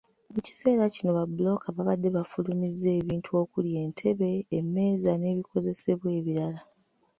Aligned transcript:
Mu 0.33 0.39
kiseera 0.45 0.85
kino 0.95 1.11
babbulooka 1.17 1.67
baabadde 1.75 2.07
bafulumizza 2.17 2.89
ebintu 2.99 3.29
okuli 3.41 3.71
entebe, 3.83 4.31
emmeeza 4.59 5.11
n’ebikozesebwa 5.17 6.07
ebirala. 6.19 6.61